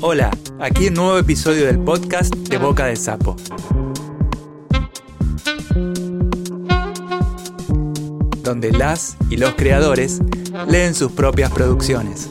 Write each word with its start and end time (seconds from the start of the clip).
Hola, 0.00 0.30
aquí 0.60 0.86
un 0.86 0.94
nuevo 0.94 1.18
episodio 1.18 1.66
del 1.66 1.80
podcast 1.80 2.32
de 2.32 2.56
Boca 2.56 2.86
de 2.86 2.94
Sapo. 2.94 3.34
Donde 8.44 8.70
las 8.70 9.16
y 9.28 9.38
los 9.38 9.54
creadores 9.54 10.20
leen 10.68 10.94
sus 10.94 11.10
propias 11.10 11.50
producciones. 11.50 12.30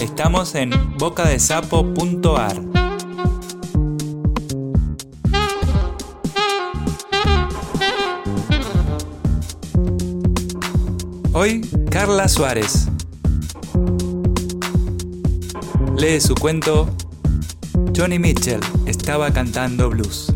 Estamos 0.00 0.56
en 0.56 0.72
bocadesapo.ar. 0.98 2.71
Hoy, 11.44 11.60
Carla 11.90 12.28
Suárez. 12.28 12.86
Lee 15.96 16.20
su 16.20 16.36
cuento 16.36 16.88
Johnny 17.96 18.20
Mitchell 18.20 18.60
estaba 18.86 19.32
cantando 19.32 19.90
blues. 19.90 20.32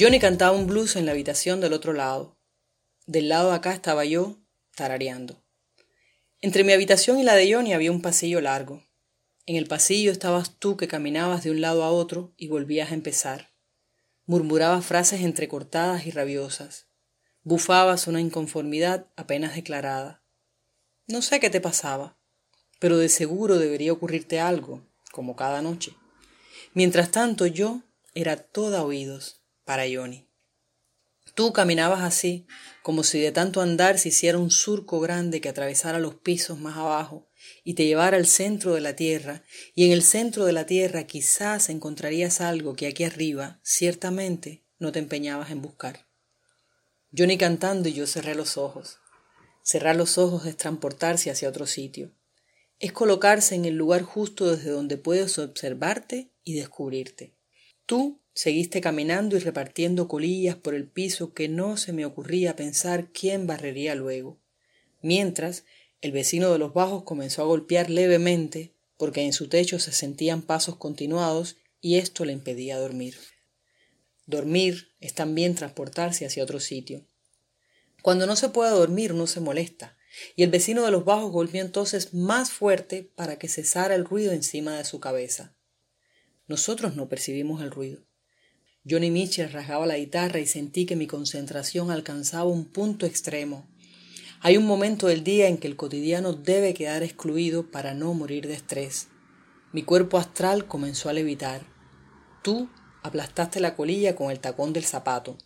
Johnny 0.00 0.18
cantaba 0.18 0.56
un 0.56 0.66
blues 0.66 0.96
en 0.96 1.04
la 1.04 1.12
habitación 1.12 1.60
del 1.60 1.74
otro 1.74 1.92
lado. 1.92 2.38
Del 3.04 3.28
lado 3.28 3.50
de 3.50 3.56
acá 3.56 3.74
estaba 3.74 4.06
yo, 4.06 4.38
tarareando. 4.74 5.44
Entre 6.40 6.64
mi 6.64 6.72
habitación 6.72 7.18
y 7.18 7.24
la 7.24 7.34
de 7.34 7.52
Johnny 7.52 7.74
había 7.74 7.92
un 7.92 8.00
pasillo 8.00 8.40
largo. 8.40 8.85
En 9.46 9.54
el 9.54 9.68
pasillo 9.68 10.10
estabas 10.10 10.58
tú 10.58 10.76
que 10.76 10.88
caminabas 10.88 11.44
de 11.44 11.52
un 11.52 11.60
lado 11.60 11.84
a 11.84 11.90
otro 11.90 12.34
y 12.36 12.48
volvías 12.48 12.90
a 12.90 12.94
empezar. 12.94 13.52
Murmurabas 14.24 14.84
frases 14.84 15.20
entrecortadas 15.20 16.04
y 16.04 16.10
rabiosas. 16.10 16.88
Bufabas 17.44 18.08
una 18.08 18.20
inconformidad 18.20 19.06
apenas 19.14 19.54
declarada. 19.54 20.24
No 21.06 21.22
sé 21.22 21.38
qué 21.38 21.48
te 21.48 21.60
pasaba, 21.60 22.18
pero 22.80 22.98
de 22.98 23.08
seguro 23.08 23.58
debería 23.58 23.92
ocurrirte 23.92 24.40
algo, 24.40 24.84
como 25.12 25.36
cada 25.36 25.62
noche. 25.62 25.94
Mientras 26.74 27.12
tanto 27.12 27.46
yo 27.46 27.82
era 28.14 28.36
toda 28.36 28.82
oídos 28.82 29.42
para 29.64 29.84
Johnny. 29.84 30.28
Tú 31.36 31.52
caminabas 31.52 32.02
así, 32.02 32.48
como 32.82 33.04
si 33.04 33.20
de 33.20 33.30
tanto 33.30 33.60
andar 33.60 34.00
se 34.00 34.08
hiciera 34.08 34.38
un 34.38 34.50
surco 34.50 34.98
grande 34.98 35.40
que 35.40 35.48
atravesara 35.48 36.00
los 36.00 36.16
pisos 36.16 36.58
más 36.58 36.76
abajo 36.76 37.28
y 37.64 37.74
te 37.74 37.86
llevara 37.86 38.16
al 38.16 38.26
centro 38.26 38.74
de 38.74 38.80
la 38.80 38.96
tierra, 38.96 39.42
y 39.74 39.86
en 39.86 39.92
el 39.92 40.02
centro 40.02 40.44
de 40.44 40.52
la 40.52 40.66
tierra 40.66 41.04
quizás 41.04 41.68
encontrarías 41.68 42.40
algo 42.40 42.74
que 42.74 42.86
aquí 42.86 43.04
arriba, 43.04 43.60
ciertamente, 43.62 44.64
no 44.78 44.92
te 44.92 44.98
empeñabas 44.98 45.50
en 45.50 45.62
buscar. 45.62 46.06
Johnny 47.16 47.38
cantando 47.38 47.88
y 47.88 47.94
yo 47.94 48.06
cerré 48.06 48.34
los 48.34 48.56
ojos. 48.56 48.98
Cerrar 49.62 49.96
los 49.96 50.18
ojos 50.18 50.46
es 50.46 50.56
transportarse 50.56 51.30
hacia 51.30 51.48
otro 51.48 51.66
sitio. 51.66 52.12
Es 52.78 52.92
colocarse 52.92 53.54
en 53.54 53.64
el 53.64 53.74
lugar 53.74 54.02
justo 54.02 54.54
desde 54.54 54.70
donde 54.70 54.98
puedes 54.98 55.38
observarte 55.38 56.30
y 56.44 56.54
descubrirte. 56.54 57.34
Tú 57.86 58.20
seguiste 58.34 58.80
caminando 58.80 59.36
y 59.36 59.40
repartiendo 59.40 60.08
colillas 60.08 60.56
por 60.56 60.74
el 60.74 60.88
piso 60.88 61.32
que 61.32 61.48
no 61.48 61.78
se 61.78 61.92
me 61.92 62.04
ocurría 62.04 62.54
pensar 62.54 63.10
quién 63.12 63.46
barrería 63.46 63.94
luego. 63.94 64.38
Mientras, 65.00 65.64
el 66.00 66.12
vecino 66.12 66.52
de 66.52 66.58
los 66.58 66.74
bajos 66.74 67.04
comenzó 67.04 67.42
a 67.42 67.46
golpear 67.46 67.90
levemente 67.90 68.74
porque 68.96 69.22
en 69.22 69.32
su 69.32 69.48
techo 69.48 69.78
se 69.78 69.92
sentían 69.92 70.42
pasos 70.42 70.76
continuados 70.76 71.56
y 71.80 71.96
esto 71.96 72.24
le 72.24 72.32
impedía 72.32 72.78
dormir. 72.78 73.16
Dormir 74.26 74.88
es 75.00 75.14
también 75.14 75.54
transportarse 75.54 76.26
hacia 76.26 76.42
otro 76.42 76.60
sitio. 76.60 77.06
Cuando 78.02 78.26
no 78.26 78.36
se 78.36 78.48
puede 78.48 78.70
dormir 78.70 79.14
no 79.14 79.26
se 79.26 79.40
molesta, 79.40 79.96
y 80.34 80.42
el 80.42 80.50
vecino 80.50 80.84
de 80.84 80.90
los 80.90 81.04
bajos 81.04 81.30
golpeó 81.30 81.60
entonces 81.60 82.14
más 82.14 82.50
fuerte 82.50 83.10
para 83.14 83.38
que 83.38 83.48
cesara 83.48 83.94
el 83.94 84.04
ruido 84.04 84.32
encima 84.32 84.76
de 84.76 84.84
su 84.84 85.00
cabeza. 85.00 85.54
Nosotros 86.46 86.96
no 86.96 87.08
percibimos 87.08 87.62
el 87.62 87.70
ruido. 87.70 88.06
Johnny 88.88 89.10
Mitchell 89.10 89.50
rasgaba 89.50 89.84
la 89.86 89.98
guitarra 89.98 90.38
y 90.38 90.46
sentí 90.46 90.86
que 90.86 90.96
mi 90.96 91.06
concentración 91.06 91.90
alcanzaba 91.90 92.48
un 92.48 92.66
punto 92.66 93.04
extremo. 93.04 93.68
Hay 94.40 94.56
un 94.56 94.66
momento 94.66 95.06
del 95.06 95.24
día 95.24 95.48
en 95.48 95.58
que 95.58 95.66
el 95.66 95.76
cotidiano 95.76 96.32
debe 96.32 96.74
quedar 96.74 97.02
excluido 97.02 97.70
para 97.70 97.94
no 97.94 98.12
morir 98.12 98.46
de 98.46 98.54
estrés. 98.54 99.08
Mi 99.72 99.82
cuerpo 99.82 100.18
astral 100.18 100.66
comenzó 100.66 101.08
a 101.08 101.12
levitar. 101.12 101.66
Tú 102.42 102.68
aplastaste 103.02 103.60
la 103.60 103.74
colilla 103.74 104.14
con 104.14 104.30
el 104.30 104.40
tacón 104.40 104.72
del 104.72 104.84
zapato. 104.84 105.38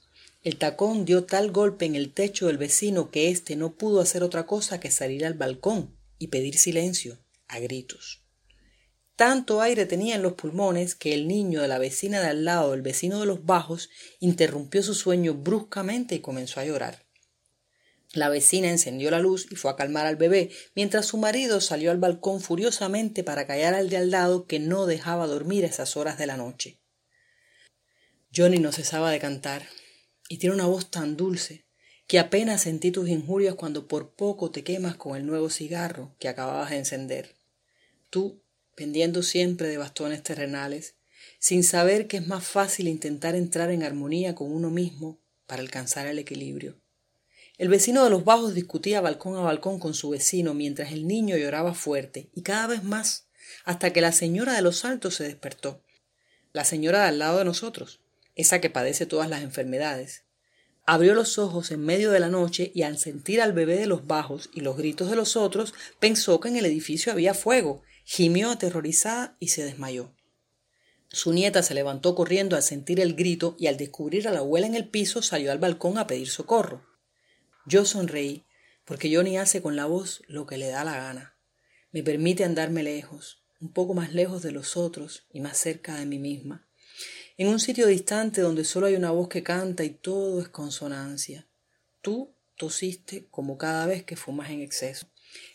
El 0.43 0.57
tacón 0.57 1.05
dio 1.05 1.25
tal 1.25 1.51
golpe 1.53 1.85
en 1.85 1.95
el 1.95 2.13
techo 2.13 2.49
del 2.49 2.59
vecino 2.59 3.11
que 3.11 3.29
éste 3.29 3.57
no 3.57 3.75
pudo 3.75 4.01
hacer 4.01 4.23
otra 4.23 4.47
cosa 4.47 4.81
que 4.81 4.91
salir 4.91 5.25
al 5.25 5.35
balcón 5.35 5.97
y 6.19 6.29
pedir 6.29 6.59
silencio, 6.59 7.19
a 7.47 7.59
gritos. 7.61 8.25
Tanto 9.17 9.61
aire 9.61 9.85
tenía 9.85 10.15
en 10.15 10.23
los 10.23 10.33
pulmones 10.33 10.95
que 10.95 11.13
el 11.13 11.29
niño 11.29 11.61
de 11.61 11.69
la 11.69 11.79
vecina 11.79 12.21
de 12.21 12.29
al 12.29 12.45
lado, 12.45 12.73
el 12.73 12.81
vecino 12.83 13.21
de 13.21 13.27
los 13.27 13.45
bajos, 13.45 13.91
interrumpió 14.19 14.83
su 14.83 14.95
sueño 14.95 15.35
bruscamente 15.35 16.15
y 16.15 16.21
comenzó 16.21 16.59
a 16.59 16.65
llorar. 16.65 17.10
La 18.13 18.29
vecina 18.29 18.69
encendió 18.69 19.11
la 19.11 19.21
luz 19.21 19.47
y 19.51 19.57
fue 19.57 19.71
a 19.71 19.77
calmar 19.77 20.07
al 20.07 20.17
bebé, 20.17 20.51
mientras 20.75 21.07
su 21.07 21.17
marido 21.17 21.61
salió 21.61 21.93
al 21.93 21.99
balcón 21.99 22.41
furiosamente 22.41 23.23
para 23.23 23.47
callar 23.47 23.75
al 23.75 23.89
de 23.89 23.99
al 23.99 24.11
lado 24.11 24.47
que 24.47 24.59
no 24.59 24.87
dejaba 24.87 25.29
dormir 25.29 25.65
a 25.65 25.69
esas 25.69 25.97
horas 25.97 26.19
de 26.19 26.27
la 26.27 26.37
noche. 26.37 26.81
Johnny 28.35 28.59
no 28.59 28.73
cesaba 28.73 29.11
de 29.11 29.21
cantar, 29.21 29.67
y 30.29 30.39
tiene 30.39 30.55
una 30.55 30.67
voz 30.67 30.91
tan 30.91 31.17
dulce 31.17 31.67
que 32.09 32.19
apenas 32.19 32.63
sentí 32.63 32.91
tus 32.91 33.09
injurias 33.09 33.55
cuando 33.55 33.87
por 33.87 34.15
poco 34.15 34.51
te 34.51 34.65
quemas 34.65 34.97
con 34.97 35.17
el 35.17 35.25
nuevo 35.25 35.49
cigarro 35.49 36.17
que 36.19 36.29
acababas 36.29 36.71
de 36.71 36.79
encender. 36.79 37.37
Tú 38.11 38.43
pendiendo 38.75 39.23
siempre 39.23 39.69
de 39.69 39.79
bastones 39.79 40.23
terrenales, 40.23 40.97
sin 41.39 41.63
saber 41.63 42.09
que 42.09 42.17
es 42.17 42.27
más 42.27 42.45
fácil 42.45 42.89
intentar 42.89 43.37
entrar 43.37 43.71
en 43.71 43.85
armonía 43.85 44.35
con 44.35 44.53
uno 44.53 44.71
mismo 44.71 45.21
para 45.47 45.63
alcanzar 45.63 46.07
el 46.09 46.19
equilibrio. 46.19 46.80
El 47.61 47.69
vecino 47.69 48.03
de 48.05 48.09
los 48.09 48.25
bajos 48.25 48.55
discutía 48.55 49.03
balcón 49.03 49.37
a 49.37 49.43
balcón 49.43 49.79
con 49.79 49.93
su 49.93 50.09
vecino 50.09 50.55
mientras 50.55 50.93
el 50.93 51.07
niño 51.07 51.37
lloraba 51.37 51.75
fuerte 51.75 52.31
y 52.35 52.41
cada 52.41 52.67
vez 52.67 52.85
más, 52.85 53.27
hasta 53.67 53.93
que 53.93 54.01
la 54.01 54.13
señora 54.13 54.55
de 54.55 54.63
los 54.63 54.87
altos 54.87 55.17
se 55.17 55.25
despertó. 55.25 55.83
La 56.55 56.65
señora 56.65 57.03
de 57.03 57.09
al 57.09 57.19
lado 57.19 57.37
de 57.37 57.45
nosotros, 57.45 58.01
esa 58.35 58.63
que 58.63 58.71
padece 58.71 59.05
todas 59.05 59.29
las 59.29 59.43
enfermedades. 59.43 60.25
Abrió 60.87 61.13
los 61.13 61.37
ojos 61.37 61.71
en 61.71 61.85
medio 61.85 62.11
de 62.13 62.21
la 62.21 62.31
noche 62.31 62.73
y 62.75 62.81
al 62.81 62.97
sentir 62.97 63.43
al 63.43 63.53
bebé 63.53 63.77
de 63.77 63.87
los 63.87 64.07
bajos 64.07 64.49
y 64.55 64.63
los 64.63 64.79
gritos 64.79 65.11
de 65.11 65.17
los 65.17 65.37
otros, 65.37 65.75
pensó 65.99 66.41
que 66.41 66.49
en 66.49 66.57
el 66.57 66.65
edificio 66.65 67.13
había 67.13 67.35
fuego 67.35 67.83
Gimió 68.05 68.53
aterrorizada 68.53 69.37
y 69.39 69.49
se 69.49 69.65
desmayó. 69.65 70.15
Su 71.11 71.35
nieta 71.35 71.63
se 71.63 71.75
levantó 71.75 72.15
corriendo 72.15 72.57
al 72.57 72.63
sentir 72.63 73.01
el 73.01 73.15
grito 73.15 73.55
y 73.59 73.67
al 73.67 73.77
descubrir 73.77 74.29
a 74.29 74.31
la 74.31 74.39
abuela 74.39 74.67
en 74.67 74.77
el 74.77 74.89
piso 74.89 75.21
salió 75.21 75.53
al 75.53 75.59
balcón 75.59 75.99
a 75.99 76.07
pedir 76.07 76.31
socorro. 76.31 76.89
Yo 77.71 77.85
sonreí, 77.85 78.45
porque 78.85 79.15
Johnny 79.15 79.39
hace 79.39 79.63
con 79.63 79.77
la 79.77 79.87
voz 79.87 80.25
lo 80.27 80.45
que 80.45 80.59
le 80.59 80.67
da 80.67 80.83
la 80.83 80.97
gana. 80.97 81.37
Me 81.93 82.03
permite 82.03 82.43
andarme 82.43 82.83
lejos, 82.83 83.45
un 83.61 83.73
poco 83.73 83.95
más 83.95 84.13
lejos 84.13 84.43
de 84.43 84.51
los 84.51 84.77
otros 84.77 85.29
y 85.33 85.39
más 85.39 85.57
cerca 85.57 85.95
de 85.95 86.05
mí 86.05 86.19
misma. 86.19 86.67
En 87.37 87.47
un 87.47 87.61
sitio 87.61 87.87
distante 87.87 88.41
donde 88.41 88.65
solo 88.65 88.87
hay 88.87 88.97
una 88.97 89.13
voz 89.13 89.29
que 89.29 89.45
canta 89.45 89.85
y 89.85 89.91
todo 89.91 90.41
es 90.41 90.49
consonancia. 90.49 91.47
Tú 92.03 92.35
tosiste 92.57 93.29
como 93.31 93.57
cada 93.57 93.87
vez 93.87 94.03
que 94.03 94.17
fumas 94.17 94.51
en 94.51 94.63
exceso. 94.63 95.07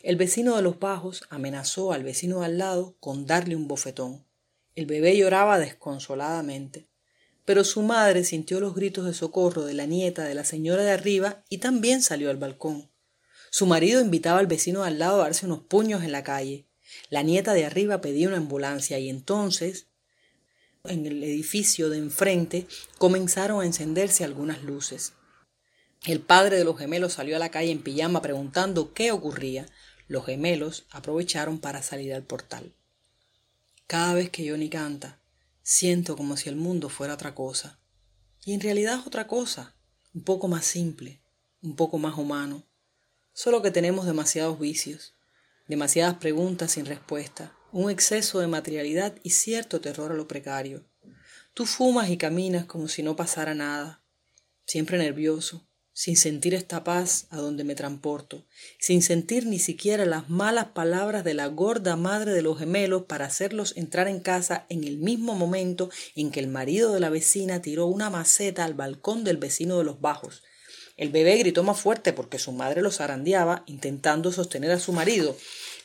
El 0.02 0.16
vecino 0.16 0.56
de 0.56 0.62
los 0.62 0.80
bajos 0.80 1.26
amenazó 1.30 1.92
al 1.92 2.06
vecino 2.06 2.44
al 2.44 2.58
lado 2.58 2.96
con 3.02 3.26
darle 3.26 3.58
un 3.58 3.68
bofetón. 3.68 4.26
El 4.74 4.86
bebé 4.86 5.18
lloraba 5.18 5.60
desconsoladamente. 5.60 6.88
Pero 7.46 7.64
su 7.64 7.84
madre 7.84 8.24
sintió 8.24 8.60
los 8.60 8.76
gritos 8.76 9.06
de 9.06 9.14
socorro 9.14 9.64
de 9.64 9.74
la 9.74 9.86
nieta 9.86 10.24
de 10.24 10.36
la 10.36 10.44
señora 10.44 10.84
de 10.84 10.92
arriba 10.92 11.44
y 11.50 11.60
también 11.60 12.02
salió 12.02 12.30
al 12.30 12.38
balcón. 12.38 12.92
Su 13.52 13.68
marido 13.68 14.02
invitaba 14.02 14.40
al 14.40 14.48
vecino 14.48 14.82
de 14.82 14.88
al 14.88 15.00
lado 15.00 15.22
a 15.22 15.26
darse 15.26 15.46
unos 15.46 15.62
puños 15.62 16.04
en 16.04 16.12
la 16.12 16.24
calle. 16.24 16.68
La 17.10 17.24
nieta 17.24 17.54
de 17.54 17.66
arriba 17.66 18.02
pedía 18.02 18.28
una 18.28 18.38
ambulancia 18.38 19.00
y 19.00 19.10
entonces 19.10 19.88
en 20.84 21.06
el 21.06 21.24
edificio 21.24 21.90
de 21.90 21.98
enfrente 21.98 22.68
comenzaron 22.98 23.62
a 23.62 23.66
encenderse 23.66 24.24
algunas 24.24 24.64
luces. 24.64 25.14
El 26.06 26.20
padre 26.22 26.58
de 26.58 26.64
los 26.64 26.78
gemelos 26.78 27.14
salió 27.14 27.36
a 27.36 27.40
la 27.40 27.50
calle 27.50 27.72
en 27.72 27.82
pijama 27.82 28.22
preguntando 28.22 28.94
qué 28.94 29.12
ocurría. 29.12 29.66
Los 30.08 30.26
gemelos 30.26 30.86
aprovecharon 30.92 31.60
para 31.60 31.82
salir 31.82 32.14
al 32.14 32.24
portal. 32.24 32.76
Cada 33.88 34.14
vez 34.14 34.30
que 34.30 34.48
Johnny 34.50 34.70
canta, 34.70 35.20
siento 35.66 36.16
como 36.16 36.38
si 36.38 36.48
el 36.48 36.56
mundo 36.56 36.90
fuera 36.90 37.16
otra 37.16 37.34
cosa. 37.34 37.80
Y 38.46 38.54
en 38.54 38.62
realidad 38.62 39.00
es 39.00 39.08
otra 39.08 39.26
cosa, 39.26 39.76
un 40.14 40.24
poco 40.24 40.48
más 40.48 40.64
simple, 40.64 41.24
un 41.64 41.76
poco 41.76 41.98
más 41.98 42.20
humano. 42.20 42.64
Solo 43.34 43.64
que 43.64 43.72
tenemos 43.72 44.06
demasiados 44.06 44.60
vicios. 44.60 45.16
demasiadas 45.68 46.18
preguntas 46.18 46.74
sin 46.74 46.86
respuesta, 46.86 47.58
un 47.72 47.90
exceso 47.90 48.40
de 48.40 48.46
materialidad 48.46 49.16
y 49.24 49.32
cierto 49.32 49.82
terror 49.82 50.12
a 50.12 50.16
lo 50.16 50.28
precario. 50.28 50.86
Tú 51.56 51.66
fumas 51.66 52.12
y 52.12 52.18
caminas 52.18 52.66
como 52.66 52.88
si 52.88 53.02
no 53.02 53.16
pasara 53.16 53.56
nada, 53.56 54.04
siempre 54.68 55.00
nervioso, 55.00 55.65
sin 55.96 56.18
sentir 56.18 56.54
esta 56.54 56.84
paz 56.84 57.26
a 57.30 57.38
donde 57.38 57.64
me 57.64 57.74
transporto, 57.74 58.44
sin 58.80 59.02
sentir 59.02 59.46
ni 59.46 59.60
siquiera 59.60 60.06
las 60.06 60.30
malas 60.30 60.66
palabras 60.74 61.24
de 61.24 61.34
la 61.34 61.48
gorda 61.48 61.96
madre 61.96 62.34
de 62.34 62.42
los 62.42 62.60
gemelos 62.60 63.04
para 63.04 63.26
hacerlos 63.26 63.72
entrar 63.78 64.10
en 64.10 64.20
casa 64.20 64.66
en 64.68 64.84
el 64.84 64.98
mismo 64.98 65.36
momento 65.36 65.90
en 66.14 66.32
que 66.32 66.42
el 66.42 66.50
marido 66.50 66.94
de 66.94 67.00
la 67.00 67.10
vecina 67.10 67.62
tiró 67.62 67.86
una 67.86 68.10
maceta 68.10 68.66
al 68.66 68.74
balcón 68.74 69.24
del 69.24 69.38
vecino 69.38 69.78
de 69.78 69.86
los 69.86 70.02
bajos. 70.02 70.44
El 70.98 71.12
bebé 71.12 71.38
gritó 71.38 71.64
más 71.64 71.80
fuerte 71.80 72.12
porque 72.12 72.40
su 72.40 72.52
madre 72.52 72.82
lo 72.82 72.92
zarandeaba 72.92 73.64
intentando 73.66 74.34
sostener 74.34 74.72
a 74.72 74.80
su 74.82 74.92
marido, 74.92 75.38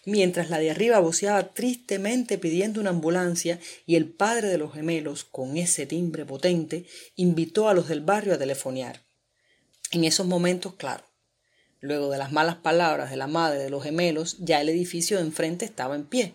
mientras 0.06 0.50
la 0.50 0.58
de 0.58 0.72
arriba 0.72 0.98
voceaba 0.98 1.54
tristemente 1.54 2.36
pidiendo 2.36 2.80
una 2.80 2.90
ambulancia 2.90 3.60
y 3.86 3.94
el 3.94 4.08
padre 4.08 4.48
de 4.48 4.58
los 4.58 4.72
gemelos, 4.72 5.22
con 5.22 5.56
ese 5.56 5.86
timbre 5.86 6.26
potente, 6.26 6.84
invitó 7.14 7.68
a 7.68 7.74
los 7.74 7.86
del 7.86 8.00
barrio 8.00 8.34
a 8.34 8.38
telefonear. 8.38 9.08
En 9.92 10.04
esos 10.04 10.26
momentos, 10.26 10.75
claro, 10.75 11.04
luego 11.81 12.10
de 12.10 12.19
las 12.19 12.31
malas 12.31 12.56
palabras 12.56 13.10
de 13.10 13.16
la 13.16 13.26
madre 13.26 13.58
de 13.58 13.70
los 13.70 13.82
gemelos, 13.82 14.37
ya 14.38 14.60
el 14.60 14.69
edificio 14.69 15.16
de 15.16 15.25
enfrente 15.25 15.64
estaba 15.64 15.96
en 15.96 16.04
pie, 16.04 16.34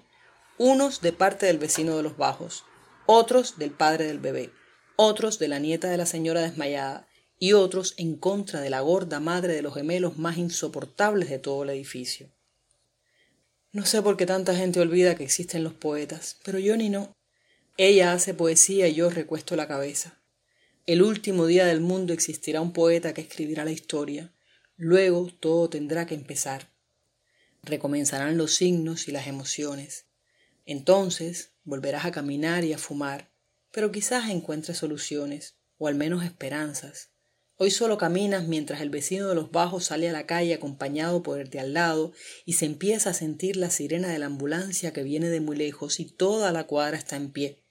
unos 0.57 0.99
de 0.99 1.13
parte 1.13 1.45
del 1.45 1.57
vecino 1.57 1.95
de 1.95 2.03
los 2.03 2.17
bajos, 2.17 2.65
otros 3.05 3.57
del 3.57 3.71
padre 3.71 4.07
del 4.07 4.19
bebé, 4.19 4.51
otros 4.97 5.39
de 5.39 5.47
la 5.47 5.59
nieta 5.59 5.89
de 5.89 5.97
la 5.97 6.05
señora 6.05 6.41
desmayada 6.41 7.07
y 7.39 7.53
otros 7.53 7.93
en 7.97 8.15
contra 8.15 8.59
de 8.59 8.69
la 8.69 8.81
gorda 8.81 9.19
madre 9.19 9.53
de 9.53 9.61
los 9.61 9.73
gemelos 9.73 10.17
más 10.17 10.37
insoportables 10.37 11.29
de 11.29 11.39
todo 11.39 11.63
el 11.63 11.69
edificio. 11.69 12.29
No 13.71 13.85
sé 13.85 14.01
por 14.01 14.17
qué 14.17 14.25
tanta 14.25 14.55
gente 14.55 14.79
olvida 14.79 15.15
que 15.15 15.23
existen 15.23 15.63
los 15.63 15.73
poetas, 15.73 16.39
pero 16.43 16.59
yo 16.59 16.77
ni 16.77 16.89
no. 16.89 17.13
Ella 17.77 18.13
hace 18.13 18.33
poesía 18.33 18.87
y 18.87 18.95
yo 18.95 19.09
recuesto 19.09 19.55
la 19.55 19.67
cabeza. 19.67 20.17
El 20.87 21.01
último 21.01 21.47
día 21.47 21.65
del 21.65 21.81
mundo 21.81 22.13
existirá 22.13 22.61
un 22.61 22.71
poeta 22.71 23.15
que 23.15 23.21
escribirá 23.21 23.65
la 23.65 23.71
historia. 23.71 24.31
Luego 24.77 25.31
todo 25.39 25.67
tendrá 25.67 26.05
que 26.05 26.13
empezar. 26.13 26.69
Recomenzarán 27.63 28.37
los 28.37 28.53
signos 28.53 29.07
y 29.07 29.11
las 29.11 29.25
emociones. 29.25 30.05
Entonces 30.67 31.53
volverás 31.63 32.05
a 32.05 32.11
caminar 32.11 32.65
y 32.65 32.73
a 32.73 32.77
fumar, 32.77 33.31
pero 33.71 33.91
quizás 33.91 34.29
encuentres 34.29 34.77
soluciones, 34.77 35.55
o 35.79 35.87
al 35.87 35.95
menos 35.95 36.23
esperanzas. 36.23 37.09
Hoy 37.55 37.71
solo 37.71 37.97
caminas 37.97 38.47
mientras 38.47 38.79
el 38.81 38.91
vecino 38.91 39.27
de 39.27 39.33
los 39.33 39.49
bajos 39.49 39.85
sale 39.85 40.07
a 40.07 40.13
la 40.13 40.27
calle 40.27 40.53
acompañado 40.53 41.23
por 41.23 41.39
el 41.39 41.49
de 41.49 41.61
al 41.61 41.73
lado 41.73 42.13
y 42.45 42.53
se 42.53 42.65
empieza 42.67 43.09
a 43.09 43.15
sentir 43.15 43.57
la 43.57 43.71
sirena 43.71 44.09
de 44.09 44.19
la 44.19 44.27
ambulancia 44.27 44.93
que 44.93 45.01
viene 45.01 45.29
de 45.29 45.39
muy 45.39 45.57
lejos 45.57 45.99
y 45.99 46.05
toda 46.05 46.51
la 46.51 46.67
cuadra 46.67 46.95
está 46.95 47.15
en 47.15 47.31
pie. 47.31 47.63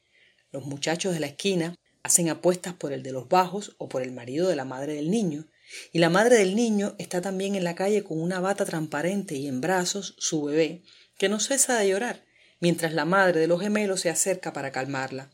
Los 0.51 0.65
muchachos 0.65 1.15
de 1.15 1.21
la 1.21 1.27
esquina 1.27 1.77
hacen 2.05 2.29
apuestas 2.29 2.75
por 2.75 2.93
el 2.93 3.03
de 3.03 3.13
los 3.13 3.29
bajos 3.29 3.75
o 3.79 3.89
por 3.89 4.03
el 4.03 4.13
marido 4.13 4.47
de 4.49 4.55
la 4.55 4.65
madre 4.65 4.95
del 4.95 5.11
niño, 5.11 5.49
y 5.91 5.99
la 5.99 6.11
madre 6.11 6.37
del 6.37 6.55
niño 6.55 6.95
está 6.99 7.23
también 7.23 7.55
en 7.55 7.65
la 7.65 7.75
calle 7.75 8.05
con 8.05 8.21
una 8.21 8.41
bata 8.41 8.65
transparente 8.67 9.35
y 9.35 9.49
en 9.49 9.61
brazos 9.61 10.15
su 10.19 10.45
bebé, 10.45 10.85
que 11.17 11.31
no 11.31 11.41
cesa 11.41 11.79
de 11.79 11.89
llorar, 11.89 12.25
mientras 12.61 12.93
la 12.93 13.07
madre 13.07 13.41
de 13.41 13.47
los 13.47 13.61
gemelos 13.61 14.03
se 14.03 14.11
acerca 14.11 14.53
para 14.53 14.71
calmarla. 14.71 15.31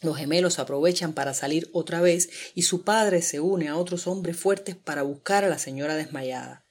Los 0.00 0.16
gemelos 0.16 0.58
aprovechan 0.58 1.12
para 1.12 1.34
salir 1.34 1.68
otra 1.72 2.00
vez 2.00 2.30
y 2.54 2.62
su 2.62 2.84
padre 2.84 3.20
se 3.20 3.40
une 3.40 3.68
a 3.68 3.76
otros 3.76 4.06
hombres 4.06 4.36
fuertes 4.36 4.76
para 4.76 5.02
buscar 5.02 5.44
a 5.44 5.48
la 5.48 5.58
señora 5.58 5.96
desmayada. 5.96 6.63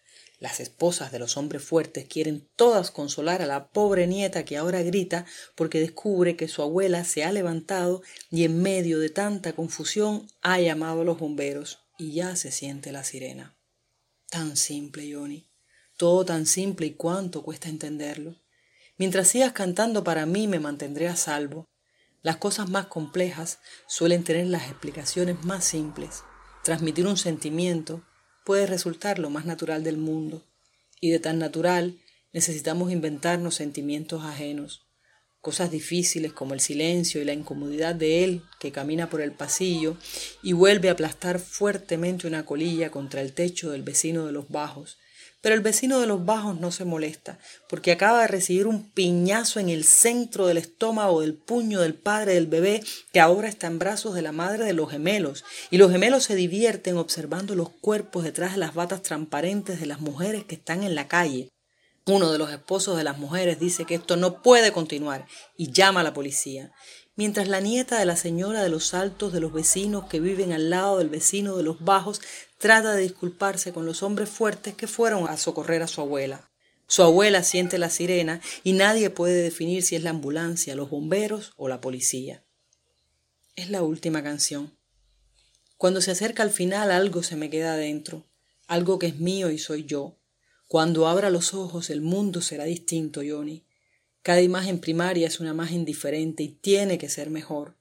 Las 0.44 0.60
esposas 0.60 1.13
de 1.13 1.19
los 1.19 1.38
hombres 1.38 1.63
fuertes 1.63 2.06
quieren 2.06 2.50
todas 2.57 2.92
consolar 2.92 3.42
a 3.42 3.45
la 3.45 3.69
pobre 3.69 4.07
nieta 4.07 4.44
que 4.44 4.57
ahora 4.57 4.81
grita 4.81 5.25
porque 5.56 5.80
descubre 5.80 6.36
que 6.36 6.50
su 6.50 6.62
abuela 6.62 7.06
se 7.06 7.24
ha 7.24 7.31
levantado 7.31 8.01
y 8.30 8.44
en 8.44 8.62
medio 8.62 9.00
de 9.00 9.07
tanta 9.07 9.54
confusión 9.54 10.28
ha 10.42 10.60
llamado 10.60 11.00
a 11.00 11.06
los 11.06 11.18
bomberos 11.18 11.86
y 11.98 12.12
ya 12.12 12.36
se 12.36 12.51
siente 12.51 12.92
la 12.92 13.06
sirena. 13.06 13.56
Tan 14.30 14.57
simple, 14.57 15.10
Johnny. 15.13 15.50
Todo 15.95 16.25
tan 16.25 16.46
simple 16.46 16.88
y 16.88 16.96
cuánto 16.96 17.42
cuesta 17.42 17.69
entenderlo. 17.69 18.36
Mientras 18.98 19.30
sigas 19.30 19.54
cantando 19.54 20.04
para 20.04 20.25
mí 20.25 20.50
me 20.50 20.60
mantendré 20.60 21.07
a 21.07 21.16
salvo. 21.16 21.69
Las 22.22 22.36
cosas 22.36 22.69
más 22.69 22.88
complejas 22.88 23.60
suelen 23.88 24.25
tener 24.25 24.48
las 24.48 24.63
explicaciones 24.69 25.42
más 25.46 25.63
simples. 25.63 26.24
Transmitir 26.66 27.07
un 27.07 27.16
sentimiento 27.16 28.04
puede 28.44 28.66
resultar 28.66 29.19
lo 29.19 29.30
más 29.30 29.45
natural 29.45 29.84
del 29.84 29.98
mundo, 29.98 30.44
y 31.00 31.10
de 31.10 31.19
tan 31.19 31.40
natural 31.40 31.98
necesitamos 32.31 32.92
inventarnos 32.92 33.56
sentimientos 33.56 34.24
ajenos, 34.24 34.88
cosas 35.42 35.72
difíciles 35.72 36.31
como 36.31 36.54
el 36.54 36.62
silencio 36.62 37.22
y 37.22 37.25
la 37.25 37.34
incomodidad 37.34 37.95
de 37.95 38.24
él 38.24 38.44
que 38.60 38.72
camina 38.72 39.10
por 39.10 39.19
el 39.19 39.34
pasillo 39.34 39.98
y 40.42 40.54
vuelve 40.54 40.88
a 40.88 40.94
aplastar 40.94 41.40
fuertemente 41.40 42.28
una 42.28 42.45
colilla 42.45 42.92
contra 42.92 43.19
el 43.22 43.34
techo 43.34 43.72
del 43.72 43.84
vecino 43.84 44.25
de 44.25 44.31
los 44.31 44.48
bajos, 44.48 44.98
pero 45.44 45.56
el 45.56 45.62
vecino 45.62 46.00
de 46.00 46.07
los 46.07 46.25
bajos 46.25 46.57
no 46.57 46.72
se 46.72 46.86
molesta, 46.86 47.38
porque 47.68 47.92
acaba 47.92 48.22
de 48.22 48.30
recibir 48.30 48.66
un 48.66 48.90
piñazo 48.90 49.60
en 49.60 49.68
el 49.68 49.84
centro 49.84 50.48
del 50.48 50.57
estómago 50.57 51.19
del 51.19 51.34
puño 51.34 51.81
del 51.81 51.95
padre 51.95 52.36
del 52.36 52.48
bebé, 52.48 52.81
que 53.12 53.19
ahora 53.19 53.50
está 53.50 53.68
en 53.68 53.78
brazos 53.78 54.16
de 54.16 54.22
la 54.22 54.31
madre 54.31 54.63
de 54.63 54.72
los 54.72 54.90
gemelos, 54.90 55.44
y 55.69 55.80
los 55.80 55.92
gemelos 55.92 56.24
se 56.24 56.36
divierten 56.36 56.95
observando 56.95 57.56
los 57.56 57.69
cuerpos 57.69 58.24
detrás 58.24 58.54
de 58.54 58.60
las 58.60 58.74
batas 58.74 59.01
transparentes 59.01 59.81
de 59.81 59.86
las 59.86 60.00
mujeres 60.00 60.45
que 60.45 60.56
están 60.56 60.81
en 60.81 60.95
la 60.95 61.10
calle. 61.10 61.50
Uno 62.06 62.31
de 62.31 62.38
los 62.38 62.50
esposos 62.50 62.96
de 62.96 63.04
las 63.04 63.18
mujeres 63.18 63.60
dice 63.60 63.84
que 63.84 63.96
esto 63.96 64.16
no 64.16 64.42
puede 64.42 64.72
continuar 64.72 65.25
y 65.57 65.74
llama 65.74 66.00
a 66.00 66.04
la 66.04 66.13
policía 66.13 66.72
mientras 67.16 67.48
la 67.48 67.60
nieta 67.60 68.00
de 68.00 68.06
la 68.06 68.16
señora 68.16 68.63
de 68.63 68.69
los 68.69 68.94
altos 68.94 69.34
de 69.34 69.39
los 69.39 69.54
vecinos 69.54 70.06
que 70.06 70.19
viven 70.19 70.51
al 70.51 70.69
lado 70.69 70.98
del 70.98 71.10
vecino 71.10 71.56
de 71.56 71.63
los 71.63 71.84
bajos 71.84 72.22
trata 72.63 72.94
de 72.94 73.01
disculparse 73.01 73.74
con 73.74 73.86
los 73.86 74.04
hombres 74.04 74.30
fuertes 74.30 74.74
que 74.74 74.88
fueron 74.88 75.27
a 75.27 75.36
socorrer 75.36 75.84
a 75.84 75.88
su 75.88 76.00
abuela. 76.00 76.50
Su 76.88 77.03
abuela 77.03 77.43
siente 77.43 77.77
la 77.77 77.89
sirena 77.89 78.39
y 78.63 78.72
nadie 78.72 79.10
puede 79.10 79.41
definir 79.41 79.84
si 79.84 79.98
es 79.98 80.03
la 80.03 80.12
ambulancia, 80.12 80.74
los 80.74 80.89
bomberos 80.89 81.51
o 81.58 81.67
la 81.67 81.82
policía. 81.82 82.46
Es 83.58 83.70
la 83.70 83.84
última 83.84 84.24
canción. 84.24 84.77
Cuando 85.75 86.00
se 86.00 86.12
acerca 86.12 86.41
al 86.41 86.51
final 86.51 86.91
algo 86.91 87.22
se 87.22 87.36
me 87.36 87.50
queda 87.50 87.74
adentro, 87.74 88.29
algo 88.67 88.98
que 88.98 89.08
es 89.08 89.20
mío 89.20 89.51
y 89.51 89.58
soy 89.58 89.84
yo. 89.84 90.17
Cuando 90.70 91.10
abra 91.10 91.29
los 91.29 91.53
ojos 91.53 91.89
el 91.89 92.00
mundo 92.00 92.39
será 92.39 92.63
distinto, 92.63 93.24
Johnny. 93.27 93.65
Cada 94.22 94.41
imagen 94.41 94.79
primaria 94.79 95.27
es 95.27 95.41
una 95.41 95.50
imagen 95.50 95.84
diferente 95.84 96.43
y 96.43 96.48
tiene 96.48 96.98
que 96.98 97.10
ser 97.10 97.29
mejor. 97.29 97.75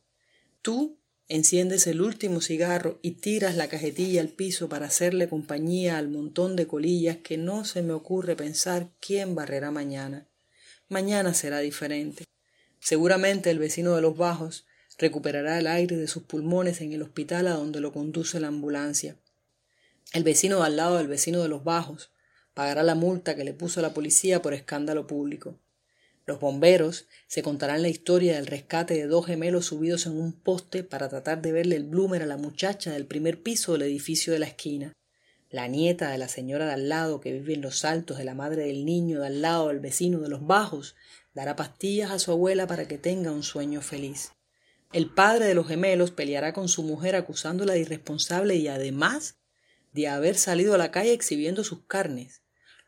Tú 0.61 0.99
enciendes 1.35 1.87
el 1.87 2.03
último 2.03 2.43
cigarro 2.43 2.99
y 3.01 3.13
tiras 3.13 3.57
la 3.57 3.67
cajetilla 3.67 4.21
al 4.21 4.29
piso 4.29 4.69
para 4.69 4.85
hacerle 4.85 5.31
compañía 5.31 5.97
al 5.97 6.09
montón 6.09 6.57
de 6.57 6.67
colillas 6.67 7.17
que 7.17 7.39
no 7.39 7.65
se 7.65 7.81
me 7.81 7.95
ocurre 7.95 8.37
pensar 8.37 8.91
quién 9.01 9.35
barrerá 9.35 9.71
mañana. 9.71 10.29
Mañana 10.91 11.33
será 11.33 11.61
diferente. 11.61 12.25
Seguramente 12.81 13.51
el 13.51 13.59
vecino 13.59 13.97
de 13.97 14.03
los 14.03 14.15
bajos 14.15 14.67
recuperará 14.99 15.59
el 15.59 15.69
aire 15.69 15.97
de 15.97 16.07
sus 16.07 16.23
pulmones 16.23 16.83
en 16.83 16.93
el 16.93 17.01
hospital 17.01 17.47
a 17.47 17.55
donde 17.55 17.81
lo 17.81 17.95
conduce 17.95 18.39
la 18.39 18.49
ambulancia. 18.49 19.17
El 20.13 20.25
vecino 20.25 20.63
al 20.63 20.77
lado 20.77 20.99
del 20.99 21.09
vecino 21.09 21.41
de 21.41 21.49
los 21.49 21.65
bajos 21.65 22.11
pagará 22.53 22.83
la 22.83 22.95
multa 22.95 23.37
que 23.37 23.45
le 23.45 23.55
puso 23.55 23.81
la 23.81 23.95
policía 23.95 24.43
por 24.43 24.53
escándalo 24.53 25.07
público. 25.07 25.59
Los 26.33 26.41
bomberos 26.41 27.09
se 27.27 27.43
contarán 27.43 27.83
la 27.83 27.91
historia 27.91 28.37
del 28.37 28.47
rescate 28.47 28.95
de 28.95 29.07
dos 29.07 29.27
gemelos 29.27 29.67
subidos 29.67 30.07
en 30.07 30.19
un 30.19 30.33
poste 30.33 30.83
para 30.83 31.11
tratar 31.11 31.43
de 31.43 31.53
verle 31.53 31.77
el 31.77 31.85
bloomer 31.85 32.23
a 32.23 32.27
la 32.27 32.39
muchacha 32.39 32.91
del 32.91 33.05
primer 33.05 33.43
piso 33.43 33.73
del 33.73 33.83
edificio 33.83 34.33
de 34.33 34.39
la 34.39 34.47
esquina. 34.47 34.95
La 35.51 35.69
nieta 35.69 36.11
de 36.11 36.17
la 36.17 36.29
señora 36.29 36.65
de 36.65 36.73
al 36.73 36.89
lado 36.89 37.21
que 37.21 37.35
vive 37.35 37.53
en 37.53 37.61
los 37.61 37.85
altos 37.85 38.17
de 38.17 38.25
la 38.25 38.33
madre 38.33 38.65
del 38.65 38.87
niño 38.87 39.21
de 39.21 39.27
al 39.27 39.43
lado 39.43 39.69
del 39.69 39.81
vecino 39.81 40.21
de 40.21 40.31
los 40.31 40.47
bajos 40.47 40.97
dará 41.35 41.55
pastillas 41.55 42.11
a 42.11 42.19
su 42.19 42.33
abuela 42.33 42.67
para 42.67 42.89
que 42.89 42.97
tenga 42.97 43.31
un 43.31 43.43
sueño 43.43 43.83
feliz. 43.83 44.33
El 44.91 45.11
padre 45.11 45.45
de 45.45 45.55
los 45.55 45.69
gemelos 45.69 46.13
peleará 46.13 46.55
con 46.55 46.71
su 46.71 46.83
mujer 46.83 47.15
acusándola 47.15 47.75
de 47.75 47.81
irresponsable 47.81 48.57
y 48.57 48.69
además 48.69 49.37
de 49.93 50.09
haber 50.09 50.39
salido 50.39 50.73
a 50.73 50.79
la 50.79 50.93
calle 50.93 51.13
exhibiendo 51.13 51.63
sus 51.63 51.85
carnes. 51.85 52.42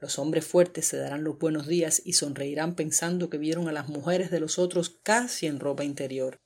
Los 0.05 0.19
hombres 0.19 0.45
fuertes 0.45 0.85
se 0.85 0.99
darán 0.99 1.25
los 1.25 1.39
buenos 1.39 1.67
días 1.67 2.03
y 2.05 2.13
sonreirán 2.13 2.75
pensando 2.75 3.31
que 3.31 3.39
vieron 3.39 3.69
a 3.69 3.73
las 3.73 3.89
mujeres 3.89 4.31
de 4.31 4.39
los 4.39 4.59
otros 4.59 4.91
casi 5.03 5.47
en 5.47 5.59
ropa 5.59 5.83
interior. 5.83 6.43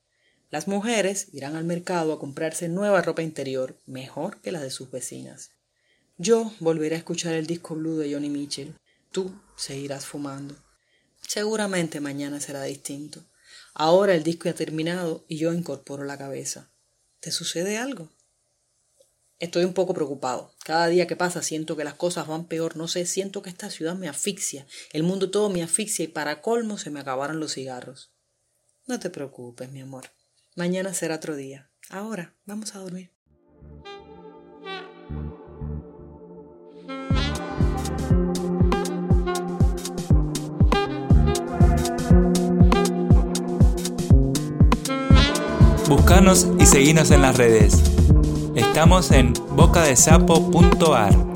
Las 0.49 0.69
mujeres 0.69 1.27
irán 1.33 1.57
al 1.57 1.65
mercado 1.65 2.13
a 2.13 2.21
comprarse 2.21 2.69
nueva 2.69 3.03
ropa 3.03 3.21
interior, 3.21 3.77
mejor 3.85 4.41
que 4.41 4.53
la 4.53 4.63
de 4.63 4.71
sus 4.71 4.93
vecinas. 4.93 5.51
Yo 6.19 6.53
volveré 6.61 6.95
a 6.95 6.99
escuchar 6.99 7.35
el 7.35 7.49
disco 7.49 7.75
blue 7.75 7.99
de 7.99 8.13
Johnny 8.13 8.31
Mitchell. 8.31 8.77
Tú 9.11 9.35
seguirás 9.57 10.07
fumando. 10.07 10.55
Seguramente 11.21 11.99
mañana 11.99 12.39
será 12.39 12.63
distinto. 12.63 13.25
Ahora 13.75 14.15
el 14.15 14.23
disco 14.23 14.49
ha 14.49 14.53
terminado 14.53 15.25
y 15.27 15.37
yo 15.39 15.53
incorporo 15.53 16.05
la 16.05 16.17
cabeza. 16.17 16.71
¿Te 17.19 17.33
sucede 17.33 17.77
algo? 17.77 18.09
Estoy 19.41 19.65
un 19.65 19.73
poco 19.73 19.95
preocupado. 19.95 20.53
Cada 20.65 20.89
día 20.89 21.07
que 21.07 21.15
pasa 21.15 21.43
siento 21.43 21.77
que 21.77 21.85
las 21.85 21.95
cosas 21.95 22.27
van 22.27 22.47
peor. 22.47 22.77
No 22.77 22.89
sé, 22.89 23.07
siento 23.07 23.41
que 23.41 23.51
esta 23.51 23.71
ciudad 23.71 23.95
me 23.95 24.09
asfixia. 24.09 24.67
El 24.93 25.05
mundo 25.05 25.31
todo 25.31 25.49
me 25.49 25.63
asfixia 25.63 26.05
y 26.05 26.09
para 26.09 26.43
colmo 26.43 26.77
se 26.77 26.91
me 26.91 26.99
acabaron 26.99 27.39
los 27.39 27.55
cigarros. 27.55 28.11
No 28.87 28.99
te 28.99 29.11
preocupes, 29.11 29.71
mi 29.71 29.81
amor. 29.81 30.11
Mañana 30.57 30.93
será 30.93 31.17
otro 31.17 31.37
día. 31.37 31.71
Ahora, 31.89 32.35
vamos 32.47 32.75
a 32.75 32.81
dormir. 32.81 33.13
Buscanos 45.89 46.49
y 46.59 46.67
seguinos 46.67 47.13
en 47.13 47.23
las 47.23 47.37
redes. 47.37 47.98
Estamos 48.55 49.11
en 49.11 49.33
bocadesapo.ar. 49.57 51.28